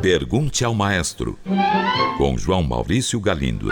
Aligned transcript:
Pergunte 0.00 0.64
ao 0.64 0.74
Maestro, 0.74 1.38
com 2.16 2.36
João 2.38 2.62
Maurício 2.62 3.20
Galindo. 3.20 3.68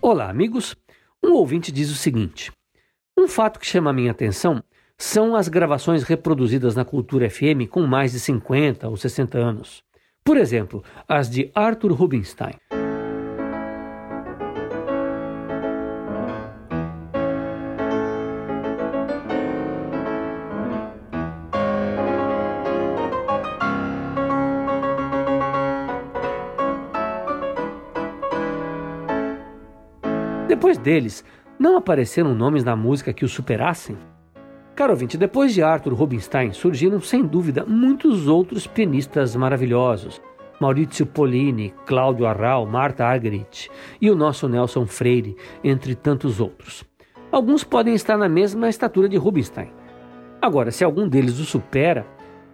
Olá, 0.00 0.28
amigos. 0.28 0.76
Um 1.22 1.32
ouvinte 1.32 1.72
diz 1.72 1.90
o 1.90 1.94
seguinte: 1.94 2.52
Um 3.16 3.26
fato 3.26 3.58
que 3.58 3.66
chama 3.66 3.90
a 3.90 3.92
minha 3.92 4.10
atenção 4.10 4.62
são 4.98 5.34
as 5.34 5.48
gravações 5.48 6.02
reproduzidas 6.02 6.76
na 6.76 6.84
Cultura 6.84 7.28
FM 7.28 7.68
com 7.68 7.82
mais 7.82 8.12
de 8.12 8.20
50 8.20 8.88
ou 8.88 8.96
60 8.96 9.38
anos. 9.38 9.82
Por 10.24 10.36
exemplo, 10.36 10.84
as 11.08 11.28
de 11.28 11.50
Arthur 11.54 11.92
Rubinstein. 11.92 12.54
Depois 30.62 30.78
deles, 30.78 31.24
não 31.58 31.76
apareceram 31.76 32.36
nomes 32.36 32.62
na 32.62 32.76
música 32.76 33.12
que 33.12 33.24
o 33.24 33.28
superassem? 33.28 33.98
Caro 34.76 34.92
ouvinte, 34.92 35.18
depois 35.18 35.52
de 35.52 35.60
Arthur 35.60 35.92
Rubinstein 35.92 36.52
surgiram 36.52 37.00
sem 37.00 37.26
dúvida 37.26 37.64
muitos 37.66 38.28
outros 38.28 38.64
pianistas 38.64 39.34
maravilhosos. 39.34 40.22
Maurizio 40.60 41.04
Pollini, 41.04 41.74
Cláudio 41.84 42.26
Arral, 42.26 42.64
Marta 42.64 43.04
Argerich 43.04 43.68
e 44.00 44.08
o 44.08 44.14
nosso 44.14 44.48
Nelson 44.48 44.86
Freire, 44.86 45.36
entre 45.64 45.96
tantos 45.96 46.38
outros. 46.38 46.84
Alguns 47.32 47.64
podem 47.64 47.94
estar 47.94 48.16
na 48.16 48.28
mesma 48.28 48.68
estatura 48.68 49.08
de 49.08 49.16
Rubinstein. 49.16 49.72
Agora, 50.40 50.70
se 50.70 50.84
algum 50.84 51.08
deles 51.08 51.40
o 51.40 51.44
supera, 51.44 52.06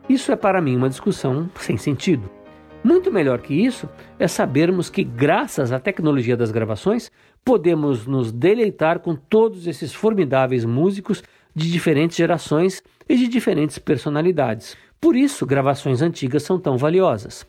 isso 0.09 0.33
é 0.33 0.37
para 0.37 0.63
mim 0.63 0.77
uma 0.77 0.89
discussão 0.89 1.51
sem 1.57 1.77
sentido. 1.77 2.31
Muito 2.83 3.13
melhor 3.13 3.41
que 3.41 3.55
isso 3.55 3.89
é 4.19 4.29
sabermos 4.29 4.89
que, 4.89 5.03
graças 5.03 5.73
à 5.73 5.81
tecnologia 5.81 6.37
das 6.37 6.51
gravações, 6.51 7.11
podemos 7.45 8.07
nos 8.07 8.31
deleitar 8.31 9.01
com 9.01 9.17
todos 9.17 9.67
esses 9.67 9.93
formidáveis 9.93 10.65
músicos 10.65 11.23
de 11.55 11.71
diferentes 11.71 12.17
gerações 12.17 12.83
e 13.09 13.17
de 13.17 13.27
diferentes 13.27 13.79
personalidades. 13.79 14.77
Por 15.01 15.17
isso, 15.17 15.45
gravações 15.45 16.03
antigas 16.03 16.43
são 16.45 16.59
tão 16.59 16.77
valiosas. 16.77 17.47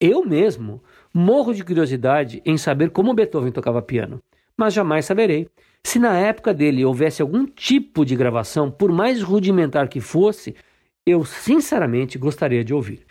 Eu 0.00 0.24
mesmo 0.24 0.82
morro 1.14 1.54
de 1.54 1.62
curiosidade 1.62 2.42
em 2.44 2.58
saber 2.58 2.90
como 2.90 3.14
Beethoven 3.14 3.52
tocava 3.52 3.80
piano, 3.80 4.20
mas 4.56 4.74
jamais 4.74 5.04
saberei. 5.04 5.48
Se 5.84 5.98
na 5.98 6.18
época 6.18 6.52
dele 6.52 6.84
houvesse 6.84 7.22
algum 7.22 7.46
tipo 7.46 8.04
de 8.04 8.16
gravação, 8.16 8.70
por 8.70 8.90
mais 8.90 9.22
rudimentar 9.22 9.88
que 9.88 10.00
fosse, 10.00 10.56
eu 11.06 11.24
sinceramente 11.24 12.18
gostaria 12.18 12.64
de 12.64 12.74
ouvir. 12.74 13.04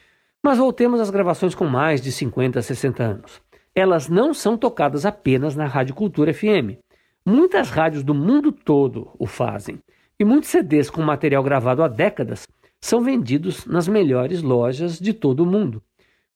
Mas 0.44 0.58
voltemos 0.58 1.00
às 1.00 1.12
gravações 1.12 1.54
com 1.54 1.66
mais 1.66 2.02
de 2.02 2.12
50, 2.12 2.62
60 2.62 3.04
anos. 3.04 3.42
Elas 3.76 4.10
não 4.10 4.34
são 4.34 4.58
tocadas 4.58 5.06
apenas 5.06 5.56
na 5.56 5.66
Rádio 5.66 5.94
Cultura 5.94 6.34
FM. 6.34 6.80
Muitas 7.24 7.70
rádios 7.70 8.04
do 8.04 8.14
mundo 8.14 8.52
todo 8.52 9.12
o 9.20 9.28
fazem. 9.28 9.80
E 10.20 10.26
muitos 10.26 10.50
CDs 10.50 10.90
com 10.90 11.02
material 11.04 11.44
gravado 11.44 11.84
há 11.84 11.88
décadas 11.88 12.48
são 12.82 13.02
vendidos 13.02 13.66
nas 13.68 13.88
melhores 13.88 14.42
lojas 14.42 15.00
de 15.00 15.14
todo 15.14 15.42
o 15.42 15.46
mundo. 15.46 15.82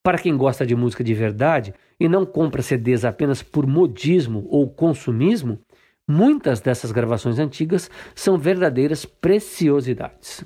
Para 0.04 0.20
quem 0.20 0.38
gosta 0.38 0.68
de 0.68 0.76
música 0.76 1.04
de 1.04 1.16
verdade 1.16 1.74
e 2.00 2.08
não 2.08 2.28
compra 2.28 2.62
CDs 2.62 3.04
apenas 3.04 3.42
por 3.42 3.66
modismo 3.66 4.46
ou 4.52 4.70
consumismo, 4.70 5.60
muitas 6.08 6.62
dessas 6.62 6.92
gravações 6.92 7.40
antigas 7.40 7.90
são 8.14 8.38
verdadeiras 8.38 9.04
preciosidades. 9.04 10.46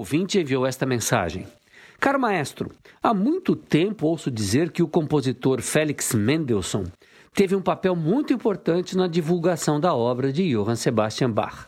Ouvinte 0.00 0.40
enviou 0.40 0.64
esta 0.64 0.86
mensagem. 0.86 1.46
Caro 2.00 2.18
maestro, 2.18 2.72
há 3.02 3.12
muito 3.12 3.54
tempo 3.54 4.06
ouço 4.06 4.30
dizer 4.30 4.72
que 4.72 4.82
o 4.82 4.88
compositor 4.88 5.60
Felix 5.60 6.14
Mendelssohn 6.14 6.84
teve 7.34 7.54
um 7.54 7.60
papel 7.60 7.94
muito 7.94 8.32
importante 8.32 8.96
na 8.96 9.06
divulgação 9.06 9.78
da 9.78 9.94
obra 9.94 10.32
de 10.32 10.54
Johann 10.54 10.76
Sebastian 10.76 11.30
Bach. 11.30 11.66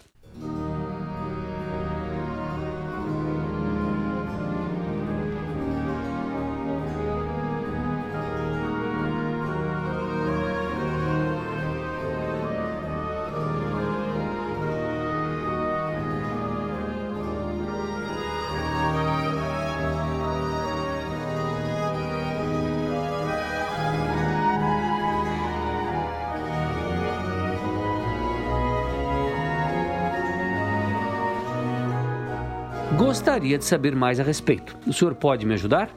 Gostaria 33.13 33.59
de 33.59 33.65
saber 33.67 33.95
mais 33.95 34.19
a 34.19 34.23
respeito. 34.23 34.75
O 34.87 34.93
senhor 34.95 35.15
pode 35.15 35.45
me 35.45 35.53
ajudar? 35.53 35.91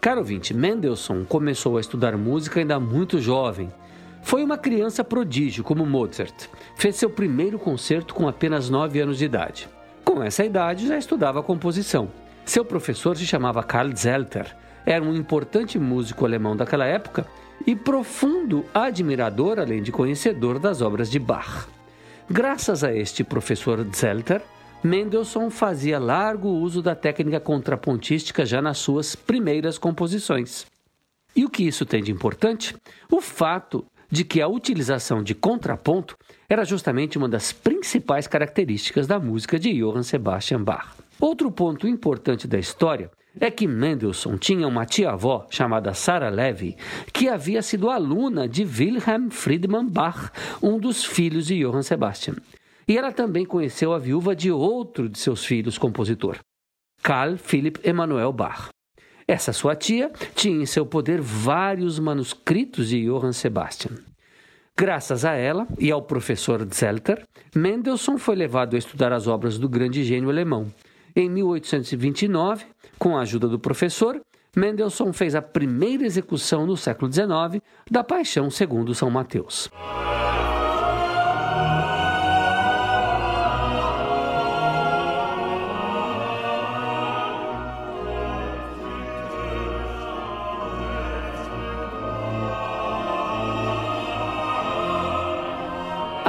Caro 0.00 0.20
ouvinte, 0.20 0.54
Mendelssohn 0.54 1.24
começou 1.24 1.76
a 1.76 1.80
estudar 1.80 2.16
música 2.16 2.60
ainda 2.60 2.78
muito 2.78 3.20
jovem. 3.20 3.68
Foi 4.22 4.44
uma 4.44 4.56
criança 4.56 5.02
prodígio, 5.02 5.64
como 5.64 5.84
Mozart. 5.84 6.46
Fez 6.76 6.94
seu 6.94 7.10
primeiro 7.10 7.58
concerto 7.58 8.14
com 8.14 8.28
apenas 8.28 8.70
9 8.70 9.00
anos 9.00 9.18
de 9.18 9.24
idade. 9.24 9.68
Com 10.04 10.22
essa 10.22 10.44
idade, 10.44 10.86
já 10.86 10.96
estudava 10.96 11.42
composição. 11.42 12.12
Seu 12.44 12.64
professor 12.64 13.16
se 13.16 13.26
chamava 13.26 13.64
Karl 13.64 13.90
Zelter. 13.96 14.56
Era 14.86 15.04
um 15.04 15.16
importante 15.16 15.80
músico 15.80 16.24
alemão 16.24 16.54
daquela 16.56 16.86
época 16.86 17.26
e 17.66 17.74
profundo 17.74 18.64
admirador, 18.72 19.58
além 19.58 19.82
de 19.82 19.90
conhecedor 19.90 20.60
das 20.60 20.80
obras 20.80 21.10
de 21.10 21.18
Bach. 21.18 21.66
Graças 22.30 22.84
a 22.84 22.94
este 22.94 23.24
professor 23.24 23.84
Zelter, 23.92 24.40
Mendelssohn 24.84 25.48
fazia 25.48 25.96
largo 26.00 26.48
uso 26.48 26.82
da 26.82 26.96
técnica 26.96 27.38
contrapontística 27.38 28.44
já 28.44 28.60
nas 28.60 28.78
suas 28.78 29.14
primeiras 29.14 29.78
composições. 29.78 30.66
E 31.36 31.44
o 31.44 31.48
que 31.48 31.62
isso 31.62 31.86
tem 31.86 32.02
de 32.02 32.10
importante? 32.10 32.74
O 33.08 33.20
fato 33.20 33.84
de 34.10 34.24
que 34.24 34.40
a 34.40 34.48
utilização 34.48 35.22
de 35.22 35.36
contraponto 35.36 36.16
era 36.48 36.64
justamente 36.64 37.16
uma 37.16 37.28
das 37.28 37.52
principais 37.52 38.26
características 38.26 39.06
da 39.06 39.20
música 39.20 39.56
de 39.56 39.72
Johann 39.72 40.02
Sebastian 40.02 40.64
Bach. 40.64 40.96
Outro 41.20 41.50
ponto 41.52 41.86
importante 41.86 42.48
da 42.48 42.58
história 42.58 43.08
é 43.38 43.52
que 43.52 43.68
Mendelssohn 43.68 44.36
tinha 44.36 44.66
uma 44.66 44.84
tia-avó 44.84 45.46
chamada 45.48 45.94
Sarah 45.94 46.28
Levy, 46.28 46.76
que 47.12 47.28
havia 47.28 47.62
sido 47.62 47.88
aluna 47.88 48.48
de 48.48 48.64
Wilhelm 48.64 49.30
Friedmann 49.30 49.88
Bach, 49.88 50.32
um 50.60 50.76
dos 50.76 51.04
filhos 51.04 51.46
de 51.46 51.62
Johann 51.62 51.82
Sebastian. 51.82 52.34
E 52.86 52.98
ela 52.98 53.12
também 53.12 53.44
conheceu 53.44 53.92
a 53.92 53.98
viúva 53.98 54.34
de 54.34 54.50
outro 54.50 55.08
de 55.08 55.18
seus 55.18 55.44
filhos 55.44 55.78
compositor, 55.78 56.38
Carl 57.02 57.36
Philipp 57.36 57.80
Emanuel 57.88 58.32
Bach. 58.32 58.68
Essa 59.26 59.52
sua 59.52 59.76
tia 59.76 60.10
tinha 60.34 60.62
em 60.62 60.66
seu 60.66 60.84
poder 60.84 61.20
vários 61.20 61.98
manuscritos 61.98 62.88
de 62.88 63.04
Johann 63.04 63.32
Sebastian. 63.32 63.92
Graças 64.76 65.24
a 65.24 65.34
ela 65.34 65.66
e 65.78 65.90
ao 65.90 66.02
professor 66.02 66.66
Zelter, 66.72 67.24
Mendelssohn 67.54 68.18
foi 68.18 68.34
levado 68.34 68.74
a 68.74 68.78
estudar 68.78 69.12
as 69.12 69.26
obras 69.26 69.58
do 69.58 69.68
grande 69.68 70.02
gênio 70.02 70.30
alemão. 70.30 70.72
Em 71.14 71.28
1829, 71.28 72.64
com 72.98 73.16
a 73.16 73.20
ajuda 73.20 73.46
do 73.48 73.58
professor, 73.58 74.20
Mendelssohn 74.56 75.12
fez 75.12 75.34
a 75.34 75.42
primeira 75.42 76.04
execução 76.04 76.66
no 76.66 76.76
século 76.76 77.12
XIX 77.12 77.62
da 77.90 78.02
Paixão 78.02 78.50
segundo 78.50 78.94
São 78.94 79.10
Mateus. 79.10 79.70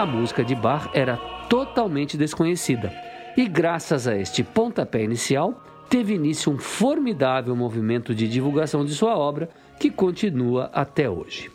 A 0.03 0.05
música 0.05 0.43
de 0.43 0.53
Bach 0.53 0.89
era 0.93 1.15
totalmente 1.47 2.17
desconhecida. 2.17 2.93
E 3.37 3.47
graças 3.47 4.05
a 4.05 4.17
este 4.17 4.43
pontapé 4.43 5.01
inicial, 5.01 5.63
teve 5.89 6.13
início 6.13 6.51
um 6.51 6.57
formidável 6.57 7.55
movimento 7.55 8.13
de 8.13 8.27
divulgação 8.27 8.83
de 8.83 8.93
sua 8.93 9.17
obra 9.17 9.47
que 9.79 9.89
continua 9.89 10.69
até 10.73 11.09
hoje. 11.09 11.49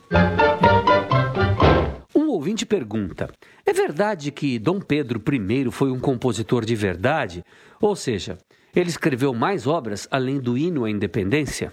Um 2.16 2.28
ouvinte 2.28 2.64
pergunta: 2.64 3.28
É 3.66 3.72
verdade 3.74 4.32
que 4.32 4.58
Dom 4.58 4.80
Pedro 4.80 5.22
I 5.30 5.70
foi 5.70 5.90
um 5.90 6.00
compositor 6.00 6.64
de 6.64 6.74
verdade? 6.74 7.44
Ou 7.78 7.94
seja, 7.94 8.38
ele 8.74 8.88
escreveu 8.88 9.34
mais 9.34 9.66
obras 9.66 10.08
além 10.10 10.40
do 10.40 10.56
hino 10.56 10.86
à 10.86 10.90
independência? 10.90 11.70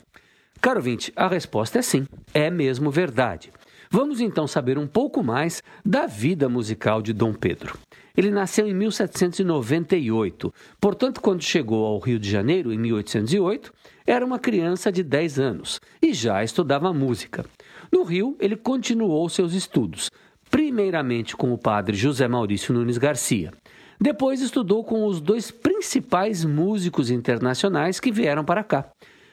Caro 0.62 0.80
ouvinte, 0.80 1.14
a 1.16 1.30
resposta 1.30 1.80
é 1.80 1.82
sim, 1.82 2.06
é 2.34 2.50
mesmo 2.50 2.92
verdade. 2.92 3.50
Vamos 3.90 4.20
então 4.20 4.48
saber 4.48 4.78
um 4.78 4.88
pouco 4.88 5.24
mais 5.24 5.62
da 5.86 6.06
vida 6.08 6.50
musical 6.50 7.02
de 7.02 7.14
Dom 7.14 7.34
Pedro. 7.34 7.78
Ele 8.16 8.32
nasceu 8.32 8.68
em 8.68 8.74
1798, 8.74 10.54
portanto, 10.80 11.22
quando 11.22 11.44
chegou 11.44 11.86
ao 11.86 12.00
Rio 12.00 12.18
de 12.18 12.30
Janeiro, 12.30 12.72
em 12.72 12.78
1808, 12.78 13.74
era 14.08 14.26
uma 14.26 14.40
criança 14.40 14.92
de 14.92 15.04
10 15.04 15.40
anos 15.40 15.82
e 16.02 16.14
já 16.14 16.44
estudava 16.44 16.94
música. 16.94 17.46
No 17.92 18.04
Rio, 18.04 18.36
ele 18.40 18.56
continuou 18.56 19.28
seus 19.28 19.54
estudos, 19.54 20.10
primeiramente 20.50 21.36
com 21.36 21.52
o 21.52 21.58
padre 21.58 21.96
José 21.98 22.28
Maurício 22.28 22.74
Nunes 22.74 22.98
Garcia. 22.98 23.52
Depois 24.00 24.42
estudou 24.42 24.84
com 24.84 25.06
os 25.06 25.20
dois 25.22 25.52
principais 25.52 26.46
músicos 26.46 27.10
internacionais 27.10 28.00
que 28.00 28.12
vieram 28.12 28.44
para 28.44 28.64
cá. 28.64 28.90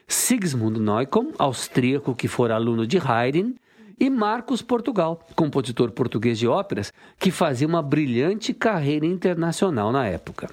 Sigismund 0.07 0.81
Neukomm, 0.81 1.33
austríaco 1.39 2.15
que 2.15 2.29
fora 2.29 2.55
aluno 2.55 2.87
de 2.87 2.99
Haydn, 2.99 3.55
e 3.99 4.11
Marcos 4.11 4.63
Portugal, 4.63 5.27
compositor 5.35 5.91
português 5.91 6.39
de 6.39 6.47
óperas, 6.47 6.93
que 7.19 7.31
fazia 7.31 7.67
uma 7.67 7.83
brilhante 7.83 8.53
carreira 8.53 9.07
internacional 9.07 9.93
na 9.93 10.07
época. 10.07 10.49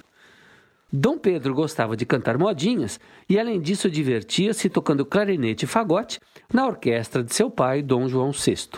Dom 0.92 1.20
Pedro 1.20 1.54
gostava 1.54 1.96
de 1.96 2.06
cantar 2.06 2.38
modinhas 2.38 3.00
e, 3.30 3.38
além 3.38 3.62
disso, 3.62 3.90
divertia-se 3.92 4.70
tocando 4.70 5.06
clarinete 5.06 5.66
e 5.66 5.68
fagote 5.68 6.20
na 6.52 6.66
orquestra 6.66 7.24
de 7.24 7.34
seu 7.34 7.50
pai, 7.52 7.84
Dom 7.84 8.08
João 8.08 8.32
VI. 8.32 8.70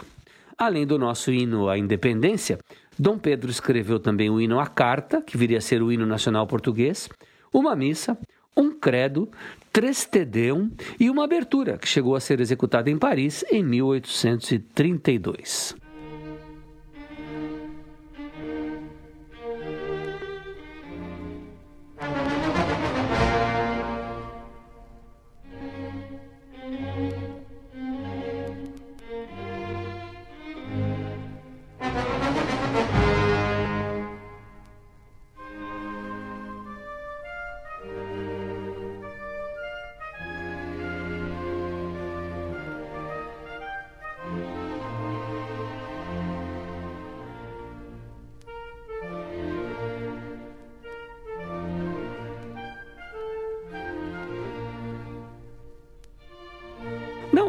Além 0.58 0.86
do 0.86 1.00
nosso 1.00 1.31
hino 1.31 1.69
à 1.69 1.78
independência, 1.78 2.60
Dom 3.00 3.18
Pedro 3.18 3.50
escreveu 3.50 4.00
também 4.00 4.30
o 4.30 4.42
hino 4.42 4.60
à 4.60 4.68
carta, 4.68 5.22
que 5.22 5.38
viria 5.38 5.58
a 5.58 5.62
ser 5.62 5.81
o 5.81 5.92
hino 5.92 6.06
nacional 6.06 6.46
português, 6.46 7.10
uma 7.54 7.75
missa, 7.75 8.18
um 8.56 8.71
credo, 8.71 9.30
três 9.71 10.06
tedeum 10.06 10.71
e 11.00 11.09
uma 11.09 11.24
abertura, 11.24 11.77
que 11.77 11.88
chegou 11.88 12.15
a 12.15 12.19
ser 12.19 12.39
executada 12.39 12.89
em 12.89 12.98
Paris 12.98 13.45
em 13.51 13.63
1832. 13.63 15.75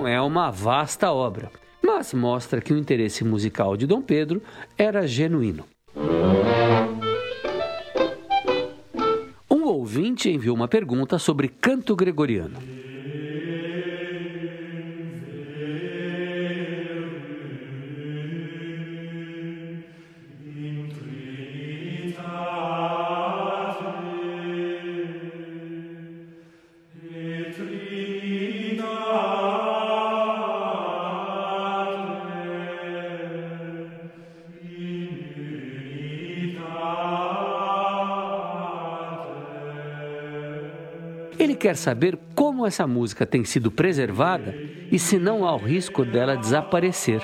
Não 0.02 0.08
é 0.08 0.20
uma 0.20 0.50
vasta 0.50 1.12
obra, 1.12 1.48
mas 1.80 2.12
mostra 2.12 2.60
que 2.60 2.72
o 2.72 2.76
interesse 2.76 3.22
musical 3.22 3.76
de 3.76 3.86
Dom 3.86 4.02
Pedro 4.02 4.42
era 4.76 5.06
genuíno. 5.06 5.64
Um 9.48 9.62
ouvinte 9.62 10.28
enviou 10.28 10.56
uma 10.56 10.66
pergunta 10.66 11.20
sobre 11.20 11.46
canto 11.46 11.94
gregoriano. 11.94 12.81
Ele 41.42 41.56
quer 41.56 41.76
saber 41.76 42.16
como 42.36 42.64
essa 42.64 42.86
música 42.86 43.26
tem 43.26 43.42
sido 43.42 43.68
preservada 43.68 44.54
e 44.92 44.96
se 44.96 45.18
não 45.18 45.44
há 45.44 45.52
o 45.52 45.58
risco 45.58 46.04
dela 46.04 46.36
desaparecer. 46.36 47.20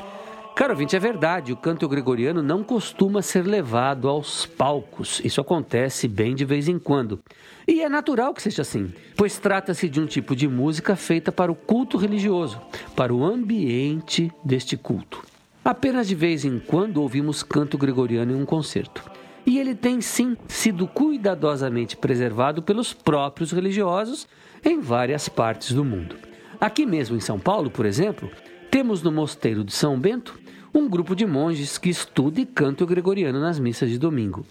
Caro 0.57 0.73
ouvinte, 0.73 0.97
é 0.97 0.99
verdade, 0.99 1.53
o 1.53 1.57
canto 1.57 1.89
gregoriano 1.89 2.43
não 2.43 2.65
costuma 2.65 3.23
ser 3.23 3.47
levado 3.47 4.09
aos 4.09 4.45
palcos. 4.45 5.21
Isso 5.25 5.41
acontece 5.41 6.09
bem 6.09 6.35
de 6.35 6.45
vez 6.45 6.67
em 6.67 6.81
quando. 6.81 7.21
E 7.65 7.81
é 7.81 7.89
natural 7.89 8.35
que 8.35 8.43
seja 8.43 8.63
assim, 8.63 8.93
pois 9.17 9.39
trata-se 9.39 9.89
de 9.89 10.01
um 10.01 10.07
tipo 10.07 10.35
de 10.35 10.49
música 10.49 10.97
feita 10.97 11.31
para 11.31 11.53
o 11.53 11.55
culto 11.55 11.97
religioso, 11.97 12.61
para 12.97 13.15
o 13.15 13.25
ambiente 13.25 14.33
deste 14.45 14.77
culto. 14.77 15.23
Apenas 15.65 16.09
de 16.09 16.17
vez 16.17 16.45
em 16.45 16.59
quando 16.59 17.01
ouvimos 17.01 17.45
canto 17.45 17.79
gregoriano 17.79 18.33
em 18.33 18.35
um 18.35 18.45
concerto. 18.45 19.09
E 19.49 19.59
ele 19.59 19.75
tem 19.75 19.99
sim 20.03 20.37
sido 20.47 20.87
cuidadosamente 20.87 21.97
preservado 21.97 22.63
pelos 22.63 22.93
próprios 22.93 23.51
religiosos 23.51 24.29
em 24.63 24.79
várias 24.79 25.27
partes 25.27 25.73
do 25.73 25.83
mundo. 25.83 26.17
Aqui 26.61 26.85
mesmo 26.85 27.17
em 27.17 27.21
São 27.21 27.41
Paulo, 27.41 27.71
por 27.71 27.87
exemplo, 27.87 28.31
temos 28.71 29.03
no 29.03 29.11
Mosteiro 29.11 29.65
de 29.65 29.73
São 29.73 29.99
Bento 29.99 30.39
um 30.75 30.87
grupo 30.87 31.17
de 31.17 31.25
monges 31.25 31.79
que 31.79 31.89
estuda 31.89 32.43
e 32.43 32.45
canta 32.45 32.85
o 32.85 32.87
gregoriano 32.87 33.41
nas 33.41 33.59
missas 33.59 33.89
de 33.89 33.99
domingo. 33.99 34.45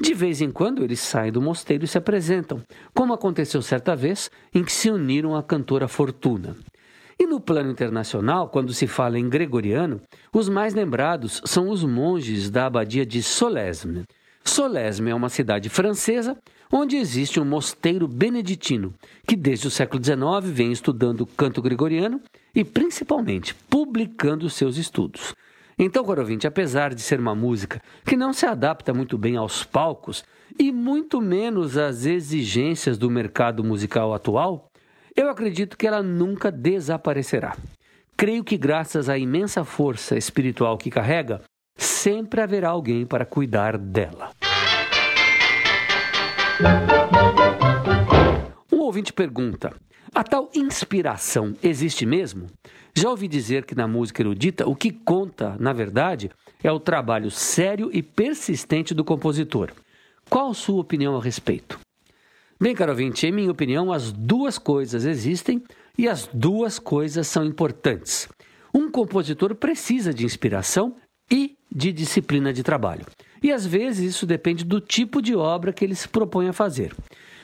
De 0.00 0.14
vez 0.14 0.40
em 0.40 0.52
quando 0.52 0.84
eles 0.84 1.00
saem 1.00 1.32
do 1.32 1.42
mosteiro 1.42 1.84
e 1.84 1.88
se 1.88 1.98
apresentam, 1.98 2.62
como 2.94 3.12
aconteceu 3.12 3.60
certa 3.60 3.96
vez 3.96 4.30
em 4.54 4.62
que 4.62 4.70
se 4.70 4.88
uniram 4.88 5.34
à 5.34 5.42
cantora 5.42 5.88
Fortuna. 5.88 6.54
E 7.18 7.26
no 7.26 7.40
plano 7.40 7.72
internacional, 7.72 8.48
quando 8.48 8.72
se 8.72 8.86
fala 8.86 9.18
em 9.18 9.28
gregoriano, 9.28 10.00
os 10.32 10.48
mais 10.48 10.72
lembrados 10.72 11.42
são 11.44 11.68
os 11.68 11.82
monges 11.82 12.48
da 12.48 12.66
abadia 12.66 13.04
de 13.04 13.20
Solesme, 13.24 14.04
Solesme 14.48 15.10
é 15.10 15.14
uma 15.14 15.28
cidade 15.28 15.68
francesa 15.68 16.38
onde 16.72 16.96
existe 16.96 17.38
um 17.38 17.44
mosteiro 17.44 18.08
beneditino 18.08 18.94
que 19.26 19.36
desde 19.36 19.66
o 19.66 19.70
século 19.70 20.02
XIX 20.02 20.18
vem 20.44 20.72
estudando 20.72 21.26
canto 21.26 21.60
gregoriano 21.60 22.20
e 22.54 22.64
principalmente 22.64 23.54
publicando 23.68 24.48
seus 24.48 24.76
estudos. 24.76 25.34
Então, 25.78 26.04
caro 26.04 26.22
ouvinte, 26.22 26.46
apesar 26.46 26.94
de 26.94 27.02
ser 27.02 27.20
uma 27.20 27.34
música 27.34 27.82
que 28.06 28.16
não 28.16 28.32
se 28.32 28.46
adapta 28.46 28.94
muito 28.94 29.18
bem 29.18 29.36
aos 29.36 29.62
palcos 29.62 30.24
e 30.58 30.72
muito 30.72 31.20
menos 31.20 31.76
às 31.76 32.06
exigências 32.06 32.96
do 32.96 33.10
mercado 33.10 33.62
musical 33.62 34.14
atual, 34.14 34.70
eu 35.14 35.28
acredito 35.28 35.76
que 35.76 35.86
ela 35.86 36.02
nunca 36.02 36.50
desaparecerá. 36.50 37.56
Creio 38.16 38.42
que, 38.42 38.56
graças 38.56 39.10
à 39.10 39.18
imensa 39.18 39.64
força 39.64 40.16
espiritual 40.16 40.78
que 40.78 40.90
carrega, 40.90 41.42
sempre 42.06 42.40
haverá 42.40 42.68
alguém 42.68 43.04
para 43.04 43.26
cuidar 43.26 43.76
dela. 43.76 44.30
Um 48.72 48.78
ouvinte 48.78 49.12
pergunta: 49.12 49.74
a 50.14 50.22
tal 50.22 50.48
inspiração 50.54 51.56
existe 51.60 52.06
mesmo? 52.06 52.46
Já 52.94 53.10
ouvi 53.10 53.26
dizer 53.26 53.64
que 53.64 53.74
na 53.74 53.88
música 53.88 54.22
erudita 54.22 54.68
o 54.68 54.76
que 54.76 54.92
conta, 54.92 55.56
na 55.58 55.72
verdade, 55.72 56.30
é 56.62 56.70
o 56.70 56.78
trabalho 56.78 57.28
sério 57.28 57.90
e 57.92 58.04
persistente 58.04 58.94
do 58.94 59.04
compositor. 59.04 59.72
Qual 60.30 60.54
sua 60.54 60.80
opinião 60.80 61.16
a 61.16 61.20
respeito? 61.20 61.76
Bem, 62.60 62.72
caro 62.72 62.92
ouvinte, 62.92 63.26
em 63.26 63.32
minha 63.32 63.50
opinião, 63.50 63.92
as 63.92 64.12
duas 64.12 64.58
coisas 64.58 65.04
existem 65.04 65.60
e 65.98 66.08
as 66.08 66.28
duas 66.32 66.78
coisas 66.78 67.26
são 67.26 67.44
importantes. 67.44 68.28
Um 68.72 68.90
compositor 68.90 69.56
precisa 69.56 70.14
de 70.14 70.24
inspiração 70.24 70.94
e 71.30 71.56
de 71.70 71.92
disciplina 71.92 72.52
de 72.52 72.62
trabalho. 72.62 73.04
E 73.42 73.52
às 73.52 73.66
vezes 73.66 74.14
isso 74.14 74.26
depende 74.26 74.64
do 74.64 74.80
tipo 74.80 75.20
de 75.20 75.34
obra 75.34 75.72
que 75.72 75.84
ele 75.84 75.94
se 75.94 76.08
propõe 76.08 76.48
a 76.48 76.52
fazer. 76.52 76.94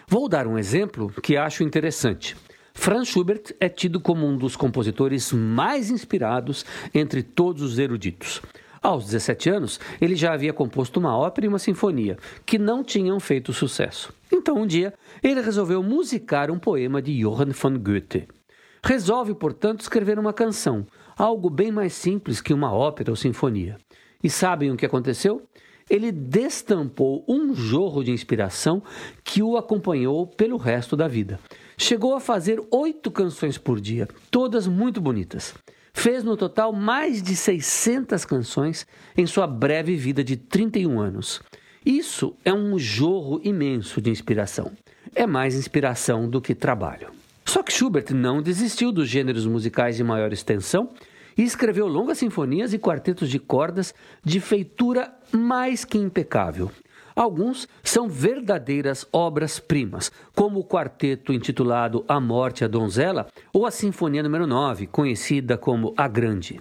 Vou 0.08 0.28
dar 0.28 0.46
um 0.46 0.58
exemplo 0.58 1.12
que 1.22 1.36
acho 1.36 1.62
interessante. 1.62 2.36
Franz 2.74 3.08
Schubert 3.08 3.54
é 3.60 3.68
tido 3.68 4.00
como 4.00 4.26
um 4.26 4.36
dos 4.36 4.56
compositores 4.56 5.32
mais 5.32 5.90
inspirados 5.90 6.64
entre 6.94 7.22
todos 7.22 7.62
os 7.62 7.78
eruditos. 7.78 8.40
Aos 8.82 9.04
17 9.04 9.48
anos, 9.50 9.80
ele 10.00 10.16
já 10.16 10.32
havia 10.32 10.52
composto 10.52 10.98
uma 10.98 11.16
ópera 11.16 11.46
e 11.46 11.48
uma 11.48 11.58
sinfonia 11.58 12.16
que 12.44 12.58
não 12.58 12.82
tinham 12.82 13.20
feito 13.20 13.52
sucesso. 13.52 14.12
Então, 14.30 14.56
um 14.56 14.66
dia, 14.66 14.92
ele 15.22 15.40
resolveu 15.40 15.82
musicar 15.82 16.50
um 16.50 16.58
poema 16.58 17.00
de 17.00 17.16
Johann 17.20 17.52
von 17.52 17.78
Goethe. 17.78 18.26
Resolve, 18.84 19.34
portanto, 19.34 19.82
escrever 19.82 20.18
uma 20.18 20.32
canção, 20.32 20.84
algo 21.16 21.50
bem 21.50 21.70
mais 21.70 21.92
simples 21.92 22.40
que 22.40 22.54
uma 22.54 22.72
ópera 22.72 23.10
ou 23.10 23.16
sinfonia. 23.16 23.76
E 24.22 24.30
sabem 24.30 24.70
o 24.70 24.76
que 24.76 24.86
aconteceu? 24.86 25.42
Ele 25.90 26.12
destampou 26.12 27.24
um 27.28 27.54
jorro 27.54 28.02
de 28.02 28.10
inspiração 28.10 28.82
que 29.24 29.42
o 29.42 29.56
acompanhou 29.56 30.26
pelo 30.26 30.56
resto 30.56 30.96
da 30.96 31.08
vida. 31.08 31.38
Chegou 31.76 32.14
a 32.14 32.20
fazer 32.20 32.62
oito 32.70 33.10
canções 33.10 33.58
por 33.58 33.80
dia, 33.80 34.08
todas 34.30 34.66
muito 34.66 35.00
bonitas. 35.00 35.54
fez 35.94 36.24
no 36.24 36.38
total 36.38 36.72
mais 36.72 37.22
de 37.22 37.36
600 37.36 38.24
canções 38.24 38.86
em 39.14 39.26
sua 39.26 39.46
breve 39.46 39.94
vida 39.94 40.24
de 40.24 40.36
31 40.36 40.98
anos. 40.98 41.42
Isso 41.84 42.34
é 42.44 42.52
um 42.52 42.78
jorro 42.78 43.40
imenso 43.44 44.00
de 44.00 44.08
inspiração. 44.08 44.72
É 45.14 45.26
mais 45.26 45.54
inspiração 45.54 46.30
do 46.30 46.40
que 46.40 46.54
trabalho. 46.54 47.11
Schubert 47.82 48.14
não 48.14 48.40
desistiu 48.40 48.92
dos 48.92 49.08
gêneros 49.08 49.44
musicais 49.44 49.96
de 49.96 50.04
maior 50.04 50.32
extensão 50.32 50.90
e 51.36 51.42
escreveu 51.42 51.88
longas 51.88 52.18
sinfonias 52.18 52.72
e 52.72 52.78
quartetos 52.78 53.28
de 53.28 53.40
cordas 53.40 53.92
de 54.24 54.38
feitura 54.38 55.12
mais 55.32 55.84
que 55.84 55.98
impecável. 55.98 56.70
Alguns 57.12 57.66
são 57.82 58.08
verdadeiras 58.08 59.04
obras-primas, 59.12 60.12
como 60.32 60.60
o 60.60 60.64
quarteto 60.64 61.32
intitulado 61.32 62.04
A 62.06 62.20
Morte 62.20 62.64
à 62.64 62.68
Donzela 62.68 63.26
ou 63.52 63.66
a 63.66 63.72
Sinfonia 63.72 64.22
número 64.22 64.46
9, 64.46 64.86
conhecida 64.86 65.58
como 65.58 65.92
A 65.96 66.06
Grande. 66.06 66.60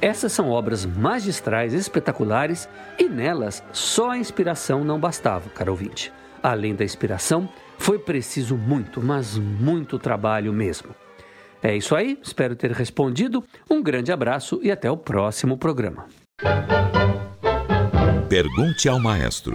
Essas 0.00 0.32
são 0.32 0.50
obras 0.50 0.84
magistrais, 0.84 1.72
espetaculares 1.72 2.68
e 2.98 3.08
nelas 3.08 3.62
só 3.72 4.10
a 4.10 4.18
inspiração 4.18 4.84
não 4.84 5.00
bastava, 5.00 5.48
caro 5.50 5.72
ouvinte. 5.72 6.12
Além 6.42 6.74
da 6.74 6.84
inspiração, 6.84 7.48
foi 7.78 7.98
preciso 7.98 8.56
muito, 8.56 9.02
mas 9.02 9.36
muito 9.38 9.98
trabalho 9.98 10.52
mesmo. 10.52 10.94
É 11.62 11.74
isso 11.74 11.96
aí, 11.96 12.18
espero 12.22 12.54
ter 12.54 12.70
respondido. 12.70 13.42
Um 13.68 13.82
grande 13.82 14.12
abraço 14.12 14.60
e 14.62 14.70
até 14.70 14.90
o 14.90 14.96
próximo 14.96 15.56
programa. 15.56 16.06
Pergunte 18.28 18.88
ao 18.88 19.00
maestro. 19.00 19.54